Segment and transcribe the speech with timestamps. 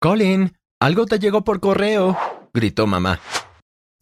[0.00, 2.16] Colin, algo te llegó por correo,
[2.54, 3.18] gritó mamá.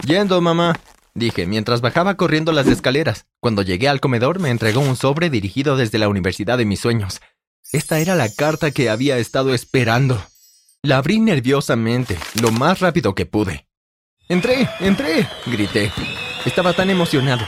[0.07, 0.79] Yendo, mamá,
[1.15, 3.25] dije mientras bajaba corriendo las escaleras.
[3.41, 7.23] Cuando llegué al comedor me entregó un sobre dirigido desde la universidad de mis sueños.
[7.73, 10.23] Esta era la carta que había estado esperando.
[10.83, 13.67] La abrí nerviosamente, lo más rápido que pude.
[14.29, 14.69] ¡Entré!
[14.81, 15.27] ¡Entré!
[15.47, 15.91] grité.
[16.45, 17.47] Estaba tan emocionado.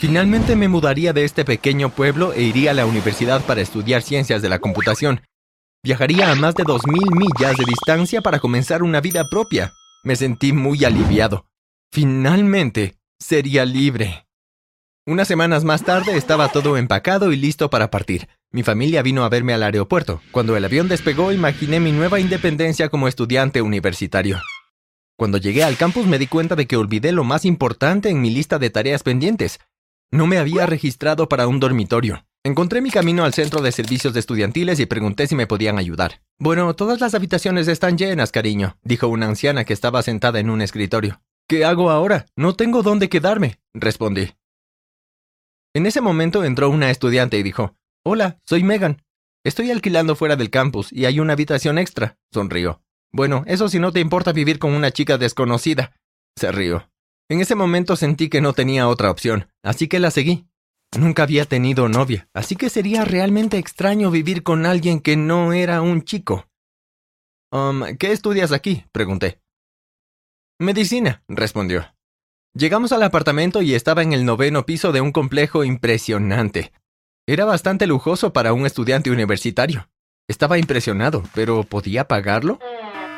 [0.00, 4.42] Finalmente me mudaría de este pequeño pueblo e iría a la universidad para estudiar ciencias
[4.42, 5.20] de la computación.
[5.86, 9.72] Viajaría a más de dos mil millas de distancia para comenzar una vida propia.
[10.02, 11.46] Me sentí muy aliviado.
[11.92, 14.26] Finalmente, sería libre.
[15.06, 18.28] Unas semanas más tarde estaba todo empacado y listo para partir.
[18.50, 20.20] Mi familia vino a verme al aeropuerto.
[20.32, 24.40] Cuando el avión despegó, imaginé mi nueva independencia como estudiante universitario.
[25.16, 28.30] Cuando llegué al campus me di cuenta de que olvidé lo más importante en mi
[28.30, 29.60] lista de tareas pendientes.
[30.10, 32.26] No me había registrado para un dormitorio.
[32.46, 36.22] Encontré mi camino al centro de servicios de estudiantiles y pregunté si me podían ayudar.
[36.38, 40.62] Bueno, todas las habitaciones están llenas, cariño, dijo una anciana que estaba sentada en un
[40.62, 41.20] escritorio.
[41.48, 42.26] ¿Qué hago ahora?
[42.36, 44.36] No tengo dónde quedarme, respondí.
[45.74, 49.02] En ese momento entró una estudiante y dijo, Hola, soy Megan.
[49.44, 52.80] Estoy alquilando fuera del campus y hay una habitación extra, sonrió.
[53.10, 55.96] Bueno, eso si no te importa vivir con una chica desconocida.
[56.36, 56.88] Se rió.
[57.28, 60.46] En ese momento sentí que no tenía otra opción, así que la seguí.
[60.98, 65.82] Nunca había tenido novia, así que sería realmente extraño vivir con alguien que no era
[65.82, 66.48] un chico.
[67.52, 68.84] Um, ¿Qué estudias aquí?
[68.92, 69.40] pregunté.
[70.58, 71.94] Medicina, respondió.
[72.54, 76.72] Llegamos al apartamento y estaba en el noveno piso de un complejo impresionante.
[77.26, 79.90] Era bastante lujoso para un estudiante universitario.
[80.28, 82.58] Estaba impresionado, pero ¿podía pagarlo?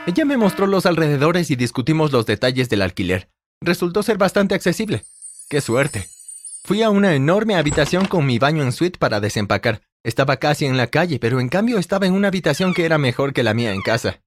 [0.06, 3.30] Ella me mostró los alrededores y discutimos los detalles del alquiler.
[3.60, 5.04] Resultó ser bastante accesible.
[5.48, 6.08] ¡Qué suerte!
[6.68, 9.80] Fui a una enorme habitación con mi baño en suite para desempacar.
[10.04, 13.32] Estaba casi en la calle, pero en cambio estaba en una habitación que era mejor
[13.32, 14.20] que la mía en casa.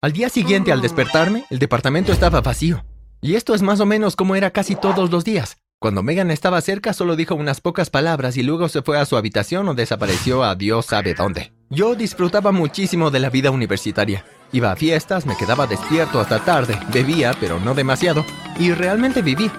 [0.00, 2.86] Al día siguiente, al despertarme, el departamento estaba vacío.
[3.20, 5.58] Y esto es más o menos como era casi todos los días.
[5.78, 9.18] Cuando Megan estaba cerca, solo dijo unas pocas palabras y luego se fue a su
[9.18, 11.52] habitación o desapareció a Dios sabe dónde.
[11.68, 14.24] Yo disfrutaba muchísimo de la vida universitaria.
[14.52, 18.24] Iba a fiestas, me quedaba despierto hasta tarde, bebía, pero no demasiado,
[18.58, 19.50] y realmente viví.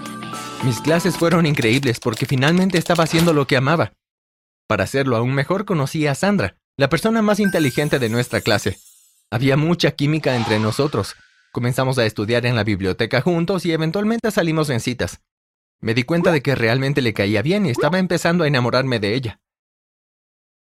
[0.64, 3.92] Mis clases fueron increíbles porque finalmente estaba haciendo lo que amaba.
[4.66, 8.78] Para hacerlo aún mejor conocí a Sandra, la persona más inteligente de nuestra clase.
[9.30, 11.16] Había mucha química entre nosotros.
[11.52, 15.20] Comenzamos a estudiar en la biblioteca juntos y eventualmente salimos en citas.
[15.82, 19.16] Me di cuenta de que realmente le caía bien y estaba empezando a enamorarme de
[19.16, 19.42] ella.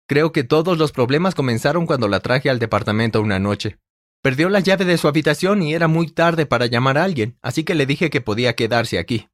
[0.07, 3.77] Creo que todos los problemas comenzaron cuando la traje al departamento una noche.
[4.21, 7.65] Perdió la llave de su habitación y era muy tarde para llamar a alguien, así
[7.65, 9.27] que le dije que podía quedarse aquí.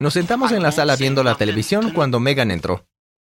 [0.00, 2.86] Nos sentamos en la sala viendo la televisión cuando Megan entró.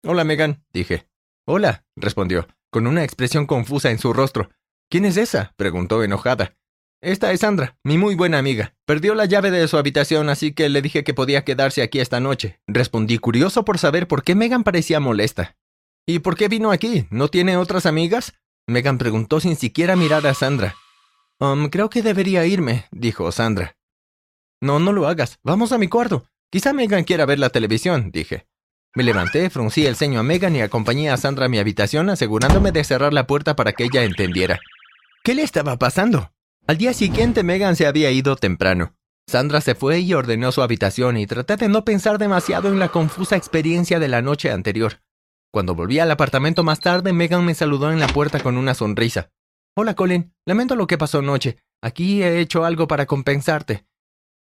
[0.03, 1.07] Hola, Megan, dije.
[1.47, 4.49] Hola, respondió, con una expresión confusa en su rostro.
[4.89, 5.53] ¿Quién es esa?
[5.59, 6.57] preguntó enojada.
[7.03, 8.75] Esta es Sandra, mi muy buena amiga.
[8.87, 12.19] Perdió la llave de su habitación, así que le dije que podía quedarse aquí esta
[12.19, 12.61] noche.
[12.67, 15.59] Respondí curioso por saber por qué Megan parecía molesta.
[16.07, 17.07] ¿Y por qué vino aquí?
[17.11, 18.33] ¿No tiene otras amigas?
[18.67, 20.77] Megan preguntó sin siquiera mirar a Sandra.
[21.41, 23.77] Um, creo que debería irme, dijo Sandra.
[24.63, 25.39] No, no lo hagas.
[25.43, 26.25] Vamos a mi cuarto.
[26.55, 28.47] Quizá Megan quiera ver la televisión, dije.
[28.95, 32.71] Me levanté, fruncí el ceño a Megan y acompañé a Sandra a mi habitación asegurándome
[32.71, 34.61] de cerrar la puerta para que ella entendiera.
[35.25, 36.31] ¿Qué le estaba pasando?
[36.69, 38.95] Al día siguiente Megan se había ido temprano.
[39.27, 42.91] Sandra se fue y ordenó su habitación y traté de no pensar demasiado en la
[42.91, 45.03] confusa experiencia de la noche anterior.
[45.51, 49.33] Cuando volví al apartamento más tarde, Megan me saludó en la puerta con una sonrisa.
[49.75, 50.33] Hola, Colin.
[50.47, 51.59] Lamento lo que pasó anoche.
[51.83, 53.89] Aquí he hecho algo para compensarte.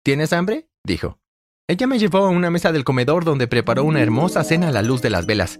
[0.03, 0.71] ¿Tienes hambre?
[0.83, 1.19] dijo.
[1.69, 4.81] Ella me llevó a una mesa del comedor donde preparó una hermosa cena a la
[4.81, 5.59] luz de las velas.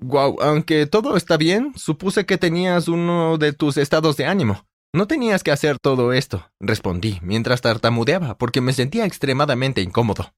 [0.00, 4.66] Guau, aunque todo está bien, supuse que tenías uno de tus estados de ánimo.
[4.92, 10.34] No tenías que hacer todo esto, respondí, mientras tartamudeaba, porque me sentía extremadamente incómodo.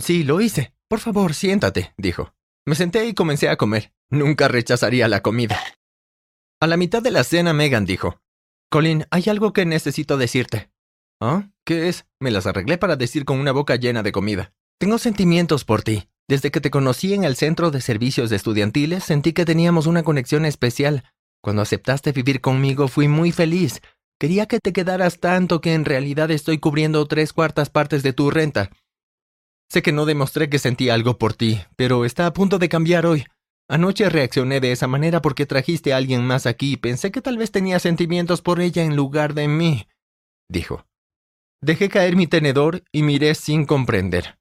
[0.00, 0.72] Sí, lo hice.
[0.88, 2.32] Por favor, siéntate, dijo.
[2.64, 3.92] Me senté y comencé a comer.
[4.08, 5.60] Nunca rechazaría la comida.
[6.58, 8.18] A la mitad de la cena, Megan dijo,
[8.70, 10.70] Colin, hay algo que necesito decirte.
[11.20, 11.50] ¿Ah?
[11.64, 12.06] ¿Qué es?
[12.20, 14.52] Me las arreglé para decir con una boca llena de comida.
[14.84, 16.10] Tengo sentimientos por ti.
[16.28, 20.44] Desde que te conocí en el centro de servicios estudiantiles, sentí que teníamos una conexión
[20.44, 21.04] especial.
[21.40, 23.80] Cuando aceptaste vivir conmigo, fui muy feliz.
[24.20, 28.30] Quería que te quedaras tanto que en realidad estoy cubriendo tres cuartas partes de tu
[28.30, 28.72] renta.
[29.70, 33.06] Sé que no demostré que sentí algo por ti, pero está a punto de cambiar
[33.06, 33.24] hoy.
[33.70, 37.38] Anoche reaccioné de esa manera porque trajiste a alguien más aquí y pensé que tal
[37.38, 39.88] vez tenía sentimientos por ella en lugar de mí,
[40.46, 40.84] dijo.
[41.62, 44.36] Dejé caer mi tenedor y miré sin comprender.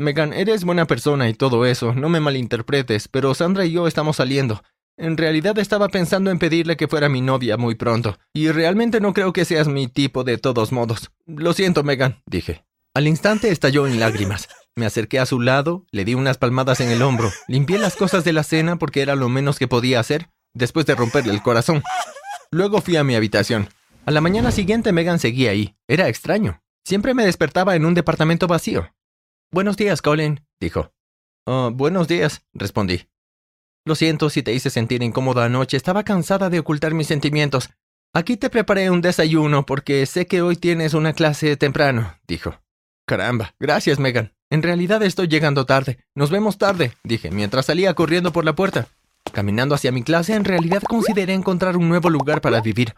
[0.00, 4.16] Megan, eres buena persona y todo eso, no me malinterpretes, pero Sandra y yo estamos
[4.16, 4.62] saliendo.
[4.96, 9.12] En realidad estaba pensando en pedirle que fuera mi novia muy pronto, y realmente no
[9.12, 11.10] creo que seas mi tipo de todos modos.
[11.26, 12.64] Lo siento, Megan, dije.
[12.94, 14.48] Al instante estalló en lágrimas.
[14.76, 18.22] Me acerqué a su lado, le di unas palmadas en el hombro, limpié las cosas
[18.22, 21.82] de la cena porque era lo menos que podía hacer, después de romperle el corazón.
[22.52, 23.68] Luego fui a mi habitación.
[24.06, 25.74] A la mañana siguiente Megan seguía ahí.
[25.88, 26.62] Era extraño.
[26.84, 28.88] Siempre me despertaba en un departamento vacío.
[29.50, 30.92] Buenos días, Colin, dijo.
[31.46, 33.08] Oh, buenos días, respondí.
[33.86, 35.78] Lo siento si te hice sentir incómoda anoche.
[35.78, 37.70] Estaba cansada de ocultar mis sentimientos.
[38.12, 42.60] Aquí te preparé un desayuno porque sé que hoy tienes una clase temprano, dijo.
[43.06, 44.34] Caramba, gracias, Megan.
[44.50, 45.98] En realidad estoy llegando tarde.
[46.14, 48.88] Nos vemos tarde, dije, mientras salía corriendo por la puerta.
[49.32, 52.94] Caminando hacia mi clase, en realidad consideré encontrar un nuevo lugar para vivir.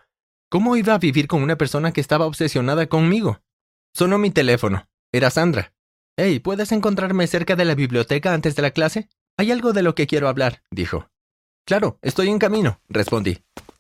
[0.48, 3.40] ¿Cómo iba a vivir con una persona que estaba obsesionada conmigo?
[3.94, 4.88] Sonó mi teléfono.
[5.12, 5.72] Era Sandra.
[6.16, 9.08] Hey, ¿puedes encontrarme cerca de la biblioteca antes de la clase?
[9.38, 11.08] Hay algo de lo que quiero hablar, dijo.
[11.66, 13.38] Claro, estoy en camino, respondí.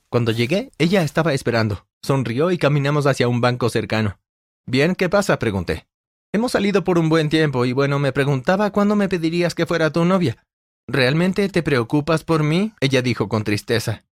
[0.08, 1.86] Cuando llegué, ella estaba esperando.
[2.02, 4.18] Sonrió y caminamos hacia un banco cercano.
[4.66, 5.38] Bien, ¿qué pasa?
[5.38, 5.86] pregunté.
[6.32, 9.90] Hemos salido por un buen tiempo y bueno, me preguntaba cuándo me pedirías que fuera
[9.90, 10.44] tu novia.
[10.88, 12.72] ¿Realmente te preocupas por mí?
[12.80, 14.04] Ella dijo con tristeza.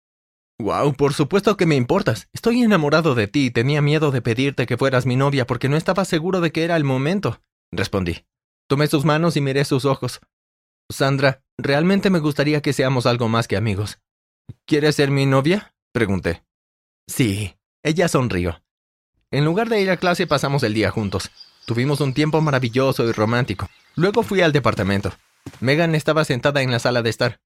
[0.60, 2.28] Wow, por supuesto que me importas.
[2.34, 5.78] Estoy enamorado de ti y tenía miedo de pedirte que fueras mi novia porque no
[5.78, 7.40] estaba seguro de que era el momento,
[7.72, 8.26] respondí.
[8.68, 10.20] Tomé sus manos y miré sus ojos.
[10.90, 14.00] Sandra, realmente me gustaría que seamos algo más que amigos.
[14.66, 15.74] ¿Quieres ser mi novia?
[15.92, 16.44] pregunté.
[17.08, 17.58] Sí.
[17.84, 18.62] Ella sonrió.
[19.32, 21.32] En lugar de ir a clase pasamos el día juntos.
[21.66, 23.70] Tuvimos un tiempo maravilloso y romántico.
[23.96, 25.14] Luego fui al departamento.
[25.60, 27.40] Megan estaba sentada en la sala de estar.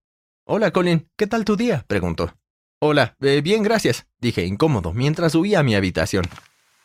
[0.45, 1.85] Hola, Colin, ¿qué tal tu día?
[1.87, 2.33] preguntó.
[2.79, 6.25] Hola, eh, bien, gracias, dije incómodo mientras huía a mi habitación.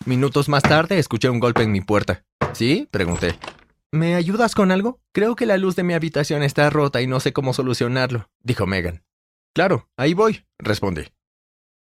[0.07, 2.25] Minutos más tarde escuché un golpe en mi puerta.
[2.53, 2.87] ¿Sí?
[2.93, 3.37] pregunté.
[3.91, 5.01] ¿Me ayudas con algo?
[5.13, 8.67] Creo que la luz de mi habitación está rota y no sé cómo solucionarlo, dijo
[8.67, 9.03] Megan.
[9.53, 11.09] Claro, ahí voy, respondí.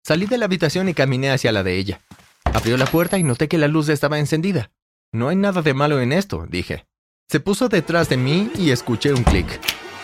[0.05, 2.03] Salí de la habitación y caminé hacia la de ella.
[2.45, 4.71] Abrió la puerta y noté que la luz estaba encendida.
[5.11, 6.85] No hay nada de malo en esto, dije.
[7.31, 9.47] Se puso detrás de mí y escuché un clic.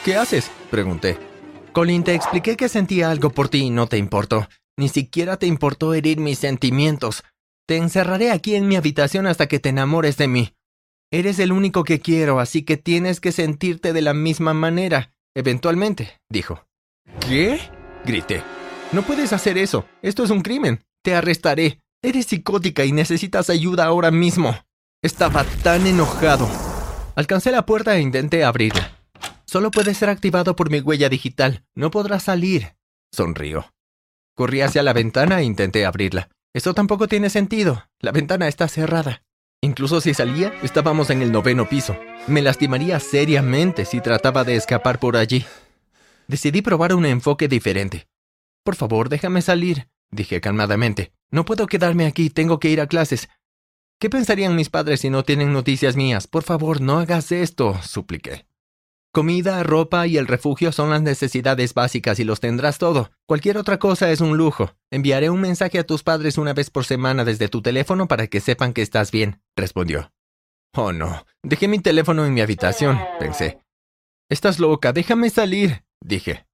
[0.02, 0.50] ¿Qué haces?
[0.70, 1.19] pregunté.
[1.72, 4.49] Colin, te expliqué que sentía algo por ti y no te importó.
[4.78, 7.22] Ni siquiera te importó herir mis sentimientos.
[7.68, 10.54] Te encerraré aquí en mi habitación hasta que te enamores de mí.
[11.12, 16.18] Eres el único que quiero, así que tienes que sentirte de la misma manera, eventualmente,
[16.30, 16.64] dijo.
[17.20, 17.60] ¿Qué?
[18.06, 18.42] grité.
[18.92, 19.84] No puedes hacer eso.
[20.00, 20.82] Esto es un crimen.
[21.04, 21.80] Te arrestaré.
[22.02, 24.56] Eres psicótica y necesitas ayuda ahora mismo.
[25.02, 26.48] Estaba tan enojado.
[27.16, 28.96] Alcancé la puerta e intenté abrirla.
[29.44, 31.66] Solo puede ser activado por mi huella digital.
[31.74, 32.76] No podrá salir.
[33.12, 33.70] Sonrió.
[34.34, 36.30] Corrí hacia la ventana e intenté abrirla.
[36.54, 37.84] Eso tampoco tiene sentido.
[38.00, 39.22] La ventana está cerrada.
[39.60, 41.96] Incluso si salía, estábamos en el noveno piso.
[42.26, 45.44] Me lastimaría seriamente si trataba de escapar por allí.
[46.28, 48.06] Decidí probar un enfoque diferente.
[48.62, 51.12] Por favor, déjame salir, dije calmadamente.
[51.30, 53.28] No puedo quedarme aquí, tengo que ir a clases.
[53.98, 56.26] ¿Qué pensarían mis padres si no tienen noticias mías?
[56.26, 58.46] Por favor, no hagas esto, supliqué.
[59.12, 63.10] Comida, ropa y el refugio son las necesidades básicas y los tendrás todo.
[63.26, 64.75] Cualquier otra cosa es un lujo.
[64.90, 68.40] Enviaré un mensaje a tus padres una vez por semana desde tu teléfono para que
[68.40, 70.12] sepan que estás bien, respondió.
[70.75, 71.25] Oh, no.
[71.43, 73.58] Dejé mi teléfono en mi habitación, pensé.
[74.31, 76.46] Estás loca, déjame salir, dije.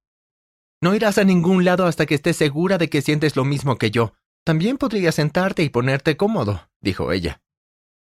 [0.81, 3.91] No irás a ningún lado hasta que estés segura de que sientes lo mismo que
[3.91, 4.13] yo.
[4.45, 7.41] También podrías sentarte y ponerte cómodo, dijo ella.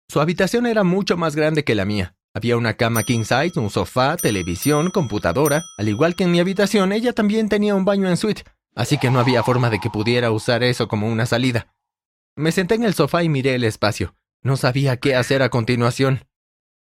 [0.09, 2.15] Su habitación era mucho más grande que la mía.
[2.35, 5.63] Había una cama king size, un sofá, televisión, computadora.
[5.77, 8.43] Al igual que en mi habitación, ella también tenía un baño en suite,
[8.75, 11.75] así que no había forma de que pudiera usar eso como una salida.
[12.35, 14.15] Me senté en el sofá y miré el espacio.
[14.41, 16.25] No sabía qué hacer a continuación.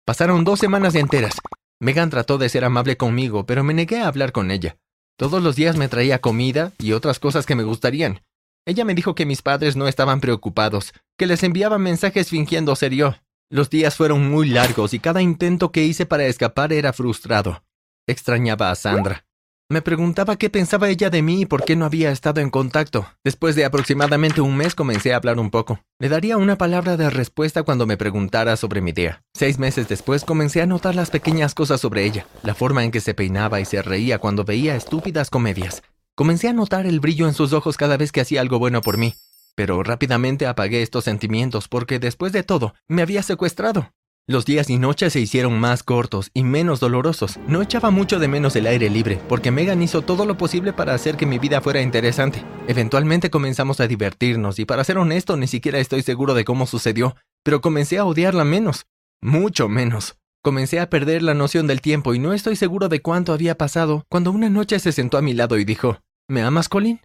[0.06, 1.36] Pasaron dos semanas enteras.
[1.80, 4.78] Megan trató de ser amable conmigo, pero me negué a hablar con ella.
[5.18, 8.22] Todos los días me traía comida y otras cosas que me gustarían.
[8.66, 12.94] Ella me dijo que mis padres no estaban preocupados, que les enviaban mensajes fingiendo ser
[12.94, 13.16] yo.
[13.50, 17.64] Los días fueron muy largos y cada intento que hice para escapar era frustrado.
[18.06, 19.26] Extrañaba a Sandra.
[19.70, 23.08] Me preguntaba qué pensaba ella de mí y por qué no había estado en contacto.
[23.24, 25.80] Después de aproximadamente un mes comencé a hablar un poco.
[26.00, 29.24] Le daría una palabra de respuesta cuando me preguntara sobre mi idea.
[29.34, 33.00] Seis meses después comencé a notar las pequeñas cosas sobre ella, la forma en que
[33.00, 35.84] se peinaba y se reía cuando veía estúpidas comedias,
[36.18, 38.98] Comencé a notar el brillo en sus ojos cada vez que hacía algo bueno por
[38.98, 39.14] mí,
[39.58, 43.92] pero rápidamente apagué estos sentimientos porque después de todo me había secuestrado.
[44.28, 47.40] Los días y noches se hicieron más cortos y menos dolorosos.
[47.48, 50.94] No echaba mucho de menos el aire libre, porque Megan hizo todo lo posible para
[50.94, 52.44] hacer que mi vida fuera interesante.
[52.68, 57.16] Eventualmente comenzamos a divertirnos y para ser honesto ni siquiera estoy seguro de cómo sucedió,
[57.44, 58.86] pero comencé a odiarla menos.
[59.22, 60.18] Mucho menos.
[60.44, 64.06] Comencé a perder la noción del tiempo y no estoy seguro de cuánto había pasado
[64.08, 65.98] cuando una noche se sentó a mi lado y dijo,
[66.28, 67.00] ¿Me amas, Colin?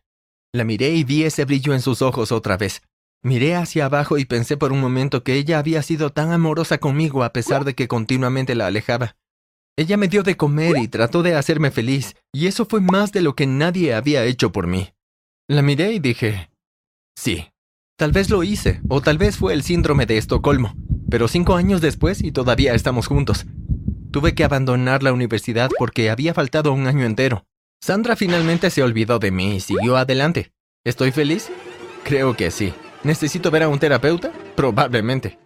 [0.55, 2.83] La miré y vi ese brillo en sus ojos otra vez.
[3.23, 7.25] Miré hacia abajo y pensé por un momento que ella había sido tan amorosa conmigo
[7.25, 9.17] a pesar de que continuamente la alejaba.
[9.79, 13.23] Ella me dio de comer y trató de hacerme feliz, y eso fue más de
[13.23, 14.91] lo que nadie había hecho por mí.
[15.49, 16.51] La miré y dije,
[17.17, 17.47] sí,
[17.97, 20.75] tal vez lo hice, o tal vez fue el síndrome de Estocolmo,
[21.09, 23.47] pero cinco años después y todavía estamos juntos.
[24.11, 27.47] Tuve que abandonar la universidad porque había faltado un año entero.
[27.85, 30.53] Sandra finalmente se olvidó de mí y siguió adelante.
[30.85, 31.51] ¿Estoy feliz?
[32.05, 32.73] Creo que sí.
[33.03, 34.31] ¿Necesito ver a un terapeuta?
[34.55, 35.42] Probablemente.